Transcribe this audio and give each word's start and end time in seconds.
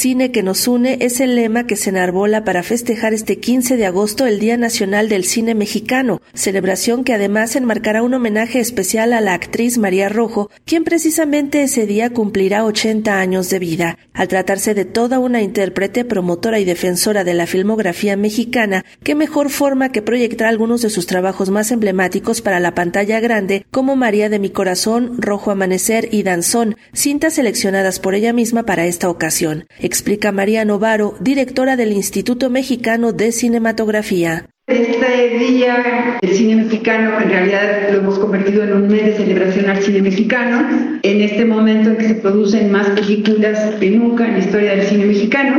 Cine 0.00 0.32
que 0.32 0.42
nos 0.42 0.66
une 0.66 0.96
es 1.02 1.20
el 1.20 1.36
lema 1.36 1.66
que 1.66 1.76
se 1.76 1.90
enarbola 1.90 2.42
para 2.42 2.62
festejar 2.62 3.12
este 3.12 3.38
15 3.38 3.76
de 3.76 3.84
agosto 3.84 4.24
el 4.24 4.40
Día 4.40 4.56
Nacional 4.56 5.10
del 5.10 5.24
Cine 5.24 5.54
Mexicano, 5.54 6.22
celebración 6.32 7.04
que 7.04 7.12
además 7.12 7.54
enmarcará 7.54 8.02
un 8.02 8.14
homenaje 8.14 8.60
especial 8.60 9.12
a 9.12 9.20
la 9.20 9.34
actriz 9.34 9.76
María 9.76 10.08
Rojo, 10.08 10.48
quien 10.64 10.84
precisamente 10.84 11.62
ese 11.62 11.84
día 11.84 12.08
cumplirá 12.14 12.64
80 12.64 13.20
años 13.20 13.50
de 13.50 13.58
vida. 13.58 13.98
Al 14.14 14.28
tratarse 14.28 14.72
de 14.72 14.86
toda 14.86 15.18
una 15.18 15.42
intérprete, 15.42 16.06
promotora 16.06 16.58
y 16.58 16.64
defensora 16.64 17.22
de 17.22 17.34
la 17.34 17.46
filmografía 17.46 18.16
mexicana, 18.16 18.86
qué 19.04 19.14
mejor 19.14 19.50
forma 19.50 19.92
que 19.92 20.00
proyectar 20.00 20.46
algunos 20.48 20.80
de 20.80 20.88
sus 20.88 21.04
trabajos 21.04 21.50
más 21.50 21.72
emblemáticos 21.72 22.40
para 22.40 22.58
la 22.58 22.74
pantalla 22.74 23.20
grande, 23.20 23.66
como 23.70 23.96
María 23.96 24.30
de 24.30 24.38
mi 24.38 24.48
corazón, 24.48 25.20
Rojo 25.20 25.50
Amanecer 25.50 26.08
y 26.10 26.22
Danzón, 26.22 26.76
cintas 26.94 27.34
seleccionadas 27.34 28.00
por 28.00 28.14
ella 28.14 28.32
misma 28.32 28.62
para 28.62 28.86
esta 28.86 29.10
ocasión, 29.10 29.66
explica 29.90 30.30
María 30.30 30.64
Novaro, 30.64 31.16
directora 31.18 31.74
del 31.74 31.90
Instituto 31.90 32.48
Mexicano 32.48 33.12
de 33.12 33.32
Cinematografía. 33.32 34.46
Este 34.68 35.36
día 35.36 36.16
del 36.22 36.30
cine 36.30 36.62
mexicano 36.62 37.20
en 37.20 37.28
realidad 37.28 37.90
lo 37.90 37.98
hemos 37.98 38.20
convertido 38.20 38.62
en 38.62 38.72
un 38.72 38.86
mes 38.86 39.04
de 39.04 39.16
celebración 39.16 39.68
al 39.68 39.82
cine 39.82 40.00
mexicano, 40.00 41.00
en 41.02 41.20
este 41.22 41.44
momento 41.44 41.90
en 41.90 41.96
que 41.96 42.06
se 42.06 42.14
producen 42.14 42.70
más 42.70 42.88
películas 42.90 43.58
que 43.80 43.90
nunca 43.90 44.28
en 44.28 44.34
la 44.34 44.38
historia 44.38 44.76
del 44.76 44.86
cine 44.86 45.06
mexicano 45.06 45.58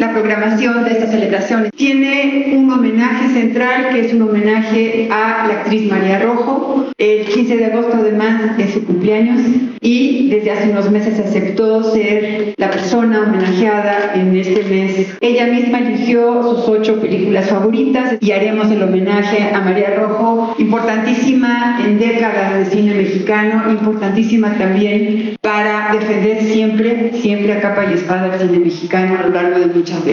la 0.00 0.12
programación 0.12 0.84
de 0.84 0.92
esta 0.92 1.08
celebración 1.08 1.68
tiene 1.76 2.54
un 2.56 2.72
homenaje 2.72 3.28
central 3.34 3.90
que 3.90 4.06
es 4.06 4.14
un 4.14 4.22
homenaje 4.22 5.08
a 5.10 5.46
la 5.46 5.60
actriz 5.60 5.90
María 5.90 6.20
Rojo. 6.20 6.86
El 6.96 7.26
15 7.26 7.56
de 7.58 7.66
agosto 7.66 7.98
además 7.98 8.58
es 8.58 8.72
su 8.72 8.84
cumpleaños 8.86 9.42
y 9.80 10.28
desde 10.28 10.50
hace 10.50 10.70
unos 10.70 10.90
meses 10.90 11.18
aceptó 11.18 11.82
ser 11.92 12.54
la 12.56 12.70
persona 12.70 13.22
homenajeada 13.22 14.12
en 14.14 14.36
este 14.36 14.62
mes. 14.64 15.16
Ella 15.20 15.46
misma 15.46 15.78
eligió 15.78 16.42
sus 16.42 16.68
ocho 16.68 17.00
películas 17.00 17.48
favoritas 17.48 18.16
y 18.20 18.32
haremos 18.32 18.70
el 18.70 18.82
homenaje 18.82 19.50
a 19.54 19.60
María 19.60 19.94
Rojo, 19.96 20.54
importantísima 20.58 21.80
en 21.84 21.98
décadas 21.98 22.58
de 22.58 22.76
cine 22.76 22.94
mexicano, 22.94 23.70
importantísima 23.70 24.56
también 24.58 25.36
para 25.40 25.92
defender 25.92 26.42
siempre, 26.42 27.12
siempre 27.14 27.52
a 27.54 27.60
capa 27.60 27.86
y 27.90 27.94
espada 27.94 28.34
el 28.34 28.40
cine 28.40 28.58
mexicano 28.58 29.18
a 29.18 29.22
lo 29.22 29.30
largo 29.30 29.58
de 29.58 29.66
muchos 29.66 30.04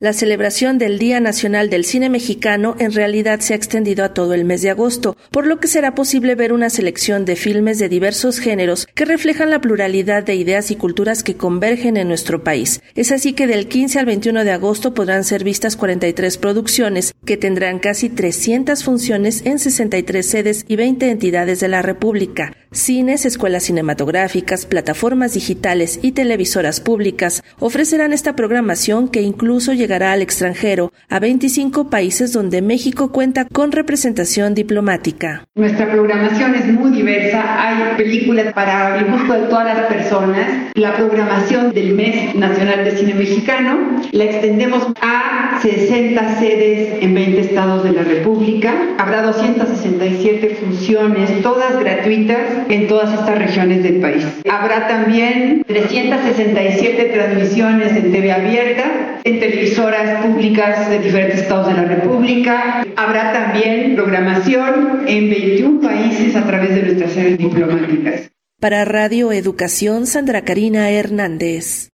la 0.00 0.12
celebración 0.12 0.78
del 0.78 0.96
Día 0.96 1.18
Nacional 1.18 1.70
del 1.70 1.84
Cine 1.84 2.08
Mexicano 2.08 2.76
en 2.78 2.92
realidad 2.92 3.40
se 3.40 3.52
ha 3.52 3.56
extendido 3.56 4.04
a 4.04 4.14
todo 4.14 4.32
el 4.32 4.44
mes 4.44 4.62
de 4.62 4.70
agosto, 4.70 5.16
por 5.32 5.44
lo 5.44 5.58
que 5.58 5.66
será 5.66 5.96
posible 5.96 6.36
ver 6.36 6.52
una 6.52 6.70
selección 6.70 7.24
de 7.24 7.34
filmes 7.34 7.80
de 7.80 7.88
diversos 7.88 8.38
géneros 8.38 8.86
que 8.94 9.04
reflejan 9.04 9.50
la 9.50 9.60
pluralidad 9.60 10.22
de 10.22 10.36
ideas 10.36 10.70
y 10.70 10.76
culturas 10.76 11.24
que 11.24 11.36
convergen 11.36 11.96
en 11.96 12.06
nuestro 12.06 12.44
país. 12.44 12.80
Es 12.94 13.10
así 13.10 13.32
que 13.32 13.48
del 13.48 13.66
15 13.66 13.98
al 13.98 14.06
21 14.06 14.44
de 14.44 14.52
agosto 14.52 14.94
podrán 14.94 15.24
ser 15.24 15.42
vistas 15.42 15.76
43 15.76 16.38
producciones 16.38 17.12
que 17.24 17.36
tendrán 17.36 17.80
casi 17.80 18.08
300 18.08 18.84
funciones 18.84 19.44
en 19.46 19.58
63 19.58 20.24
sedes 20.24 20.64
y 20.68 20.76
20 20.76 21.10
entidades 21.10 21.58
de 21.58 21.68
la 21.68 21.82
República. 21.82 22.54
Cines, 22.70 23.24
escuelas 23.24 23.64
cinematográficas, 23.64 24.66
plataformas 24.66 25.32
digitales 25.32 25.98
y 26.02 26.12
televisoras 26.12 26.80
públicas 26.80 27.42
ofrecerán 27.58 28.12
esta 28.12 28.36
programación 28.36 29.08
que 29.08 29.22
incluso 29.22 29.72
llegará 29.88 30.12
al 30.12 30.20
extranjero, 30.20 30.92
a 31.08 31.18
25 31.18 31.88
países 31.88 32.34
donde 32.34 32.60
México 32.60 33.10
cuenta 33.10 33.46
con 33.46 33.72
representación 33.72 34.54
diplomática. 34.54 35.44
Nuestra 35.54 35.90
programación 35.90 36.54
es 36.54 36.66
muy 36.66 36.90
diversa, 36.90 37.42
hay 37.58 37.96
películas 37.96 38.52
para 38.52 38.98
el 38.98 39.06
gusto 39.06 39.32
de 39.32 39.46
todas 39.46 39.64
las 39.64 39.86
personas. 39.86 40.46
La 40.74 40.94
programación 40.94 41.72
del 41.72 41.94
Mes 41.94 42.34
Nacional 42.34 42.84
de 42.84 42.98
Cine 42.98 43.14
Mexicano 43.14 44.02
la 44.12 44.24
extendemos 44.24 44.88
a 45.00 45.58
60 45.62 46.38
sedes 46.38 47.02
en 47.02 47.14
20 47.14 47.40
estados 47.40 47.82
de 47.84 47.92
la 47.92 48.02
República. 48.02 48.74
Habrá 48.98 49.22
267 49.22 50.58
funciones, 50.60 51.42
todas 51.42 51.80
gratuitas 51.80 52.38
en 52.68 52.88
todas 52.88 53.18
estas 53.18 53.38
regiones 53.38 53.82
del 53.82 54.00
país. 54.00 54.26
Habrá 54.50 54.86
también 54.86 55.64
367 55.66 57.04
transmisiones 57.06 57.92
en 57.96 58.12
TV 58.12 58.32
abierta, 58.32 59.20
en 59.24 59.40
televisoras 59.78 60.26
públicas 60.26 60.90
de 60.90 60.98
diferentes 60.98 61.40
estados 61.42 61.68
de 61.68 61.74
la 61.74 61.84
República. 61.84 62.84
Habrá 62.96 63.32
también 63.32 63.94
programación 63.94 65.04
en 65.06 65.30
21 65.30 65.80
países 65.80 66.34
a 66.34 66.44
través 66.44 66.74
de 66.74 66.82
nuestras 66.82 67.12
sedes 67.12 67.38
diplomáticas. 67.38 68.30
Para 68.60 68.84
Radio 68.84 69.30
Educación, 69.30 70.06
Sandra 70.06 70.42
Karina 70.42 70.90
Hernández. 70.90 71.86